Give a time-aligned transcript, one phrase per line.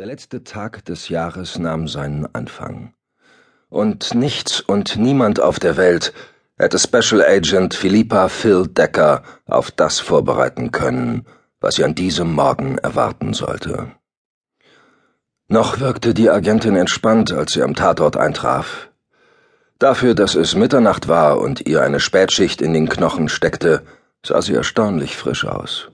[0.00, 2.94] Der letzte Tag des Jahres nahm seinen Anfang.
[3.68, 6.14] Und nichts und niemand auf der Welt
[6.56, 11.26] hätte Special Agent Philippa Phil Decker auf das vorbereiten können,
[11.60, 13.90] was sie an diesem Morgen erwarten sollte.
[15.48, 18.88] Noch wirkte die Agentin entspannt, als sie am Tatort eintraf.
[19.78, 23.82] Dafür, dass es Mitternacht war und ihr eine Spätschicht in den Knochen steckte,
[24.24, 25.90] sah sie erstaunlich frisch aus.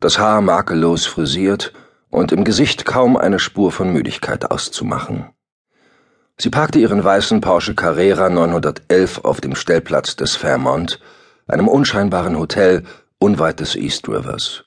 [0.00, 1.72] Das Haar makellos frisiert
[2.10, 5.30] und im Gesicht kaum eine Spur von Müdigkeit auszumachen.
[6.38, 11.00] Sie parkte ihren weißen Porsche Carrera 911 auf dem Stellplatz des Fairmont,
[11.46, 12.84] einem unscheinbaren Hotel
[13.18, 14.64] unweit des East Rivers.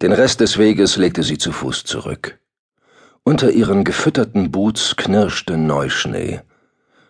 [0.00, 2.38] Den Rest des Weges legte sie zu Fuß zurück.
[3.22, 6.40] Unter ihren gefütterten Boots knirschte Neuschnee.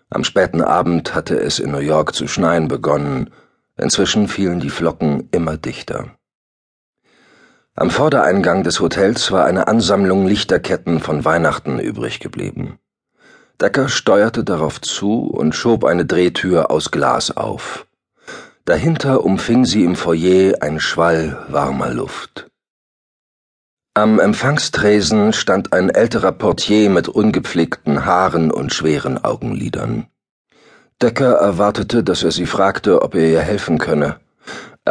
[0.09, 3.31] Am späten Abend hatte es in New York zu schneien begonnen,
[3.77, 6.17] inzwischen fielen die Flocken immer dichter.
[7.81, 12.79] Am Vordereingang des Hotels war eine Ansammlung Lichterketten von Weihnachten übrig geblieben.
[13.59, 17.87] Decker steuerte darauf zu und schob eine Drehtür aus Glas auf.
[18.67, 22.51] Dahinter umfing sie im Foyer ein Schwall warmer Luft.
[23.95, 30.07] Am Empfangstresen stand ein älterer Portier mit ungepflegten Haaren und schweren Augenlidern.
[31.01, 34.21] Decker erwartete, dass er sie fragte, ob er ihr helfen könne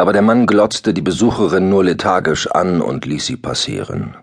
[0.00, 4.16] aber der Mann glotzte die Besucherin nur lethargisch an und ließ sie passieren.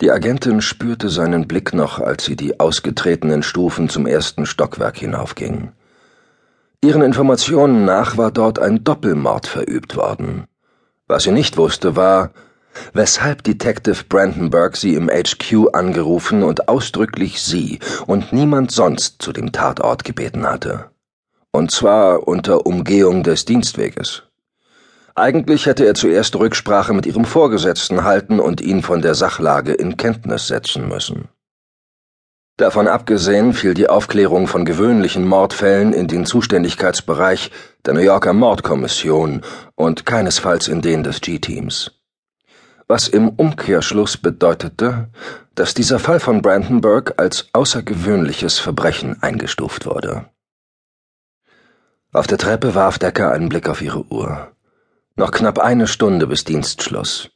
[0.00, 5.72] Die Agentin spürte seinen Blick noch, als sie die ausgetretenen Stufen zum ersten Stockwerk hinaufging.
[6.80, 10.44] Ihren Informationen nach war dort ein Doppelmord verübt worden.
[11.08, 12.30] Was sie nicht wusste, war,
[12.92, 19.50] weshalb Detective Brandenburg sie im HQ angerufen und ausdrücklich sie und niemand sonst zu dem
[19.50, 20.90] Tatort gebeten hatte.
[21.50, 24.22] Und zwar unter Umgehung des Dienstweges.
[25.16, 29.96] Eigentlich hätte er zuerst Rücksprache mit ihrem Vorgesetzten halten und ihn von der Sachlage in
[29.96, 31.28] Kenntnis setzen müssen.
[32.56, 37.50] Davon abgesehen fiel die Aufklärung von gewöhnlichen Mordfällen in den Zuständigkeitsbereich
[37.84, 39.42] der New Yorker Mordkommission
[39.76, 41.92] und keinesfalls in den des G-Teams.
[42.86, 45.08] Was im Umkehrschluss bedeutete,
[45.54, 50.26] dass dieser Fall von Brandenburg als außergewöhnliches Verbrechen eingestuft wurde.
[52.12, 54.53] Auf der Treppe warf Decker einen Blick auf ihre Uhr.
[55.16, 57.30] Noch knapp eine Stunde bis Dienstschluss.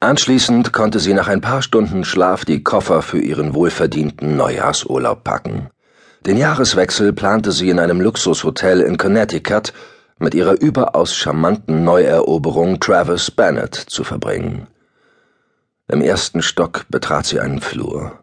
[0.00, 5.70] Anschließend konnte sie nach ein paar Stunden Schlaf die Koffer für ihren wohlverdienten Neujahrsurlaub packen.
[6.26, 9.72] Den Jahreswechsel plante sie in einem Luxushotel in Connecticut
[10.18, 14.66] mit ihrer überaus charmanten Neueroberung Travis Bennett zu verbringen.
[15.88, 18.22] Im ersten Stock betrat sie einen Flur.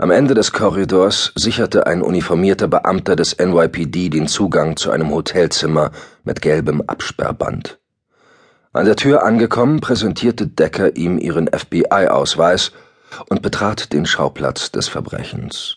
[0.00, 5.90] Am Ende des Korridors sicherte ein uniformierter Beamter des NYPD den Zugang zu einem Hotelzimmer
[6.24, 7.78] mit gelbem Absperrband.
[8.72, 12.72] An der Tür angekommen, präsentierte Decker ihm ihren FBI-Ausweis
[13.28, 15.76] und betrat den Schauplatz des Verbrechens.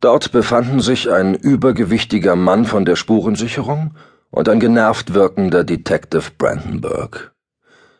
[0.00, 3.94] Dort befanden sich ein übergewichtiger Mann von der Spurensicherung
[4.32, 7.36] und ein genervt wirkender Detective Brandenburg.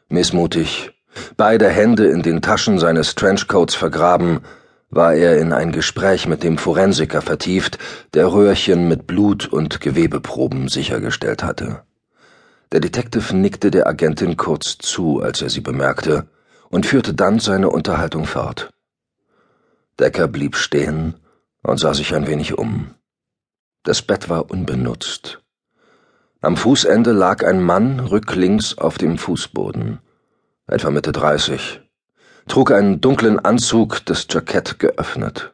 [0.08, 0.90] Missmutig,
[1.36, 4.40] beide Hände in den Taschen seines Trenchcoats vergraben,
[4.94, 7.78] war er in ein Gespräch mit dem Forensiker vertieft,
[8.14, 11.82] der Röhrchen mit Blut und Gewebeproben sichergestellt hatte.
[12.72, 16.28] Der Detective nickte der Agentin kurz zu, als er sie bemerkte,
[16.70, 18.70] und führte dann seine Unterhaltung fort.
[19.98, 21.14] Decker blieb stehen
[21.62, 22.94] und sah sich ein wenig um.
[23.84, 25.40] Das Bett war unbenutzt.
[26.40, 30.00] Am Fußende lag ein Mann rücklings auf dem Fußboden,
[30.66, 31.80] etwa Mitte dreißig,
[32.46, 35.52] trug einen dunklen Anzug, das Jackett geöffnet.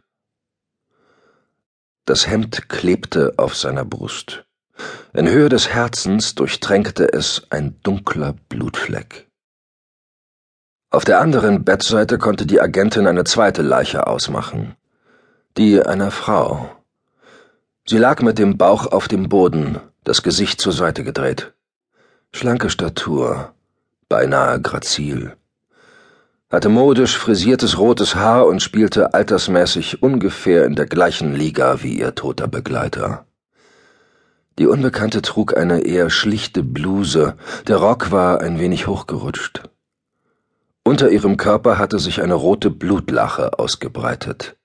[2.04, 4.44] Das Hemd klebte auf seiner Brust.
[5.12, 9.28] In Höhe des Herzens durchtränkte es ein dunkler Blutfleck.
[10.90, 14.74] Auf der anderen Bettseite konnte die Agentin eine zweite Leiche ausmachen.
[15.56, 16.76] Die einer Frau.
[17.86, 21.52] Sie lag mit dem Bauch auf dem Boden, das Gesicht zur Seite gedreht.
[22.32, 23.54] Schlanke Statur,
[24.08, 25.36] beinahe grazil
[26.50, 32.14] hatte modisch frisiertes rotes Haar und spielte altersmäßig ungefähr in der gleichen Liga wie ihr
[32.16, 33.26] toter Begleiter.
[34.58, 37.36] Die Unbekannte trug eine eher schlichte Bluse,
[37.68, 39.62] der Rock war ein wenig hochgerutscht.
[40.82, 44.56] Unter ihrem Körper hatte sich eine rote Blutlache ausgebreitet.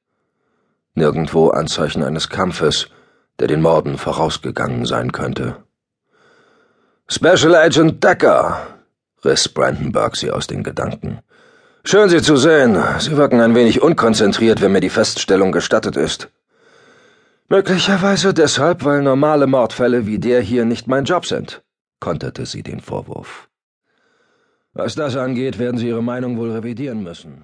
[0.95, 2.87] Nirgendwo Anzeichen eines Kampfes,
[3.39, 5.57] der den Morden vorausgegangen sein könnte.
[7.07, 8.65] Special Agent Decker,
[9.23, 11.19] riss Brandenburg sie aus den Gedanken.
[11.87, 12.75] Schön, Sie zu sehen.
[12.97, 16.29] Sie wirken ein wenig unkonzentriert, wenn mir die Feststellung gestattet ist.
[17.47, 21.61] Möglicherweise deshalb, weil normale Mordfälle wie der hier nicht mein Job sind,
[21.99, 23.49] konterte sie den Vorwurf.
[24.73, 27.43] Was das angeht, werden Sie Ihre Meinung wohl revidieren müssen.